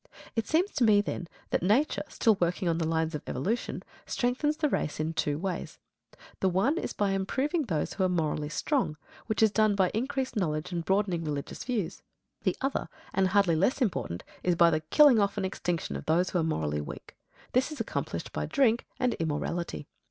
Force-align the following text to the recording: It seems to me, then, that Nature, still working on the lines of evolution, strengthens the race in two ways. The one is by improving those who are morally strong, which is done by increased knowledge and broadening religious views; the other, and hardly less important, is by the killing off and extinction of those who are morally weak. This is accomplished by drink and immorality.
It 0.35 0.47
seems 0.47 0.71
to 0.71 0.83
me, 0.83 0.99
then, 0.99 1.27
that 1.51 1.61
Nature, 1.61 2.01
still 2.07 2.35
working 2.41 2.67
on 2.67 2.79
the 2.79 2.87
lines 2.87 3.13
of 3.13 3.21
evolution, 3.27 3.83
strengthens 4.07 4.57
the 4.57 4.67
race 4.67 4.99
in 4.99 5.13
two 5.13 5.37
ways. 5.37 5.77
The 6.39 6.49
one 6.49 6.79
is 6.79 6.91
by 6.91 7.11
improving 7.11 7.65
those 7.65 7.93
who 7.93 8.03
are 8.03 8.09
morally 8.09 8.49
strong, 8.49 8.97
which 9.27 9.43
is 9.43 9.51
done 9.51 9.75
by 9.75 9.91
increased 9.93 10.35
knowledge 10.35 10.71
and 10.71 10.83
broadening 10.83 11.23
religious 11.23 11.63
views; 11.63 12.01
the 12.41 12.57
other, 12.61 12.89
and 13.13 13.27
hardly 13.27 13.55
less 13.55 13.79
important, 13.79 14.23
is 14.41 14.55
by 14.55 14.71
the 14.71 14.79
killing 14.79 15.19
off 15.19 15.37
and 15.37 15.45
extinction 15.45 15.95
of 15.95 16.07
those 16.07 16.31
who 16.31 16.39
are 16.39 16.43
morally 16.43 16.81
weak. 16.81 17.15
This 17.51 17.71
is 17.71 17.79
accomplished 17.79 18.33
by 18.33 18.47
drink 18.47 18.87
and 18.99 19.13
immorality. 19.19 19.85